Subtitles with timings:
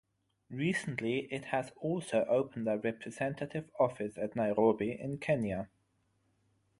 [0.49, 5.69] Recently it has also opened a representative office at Nairobi in Kenya.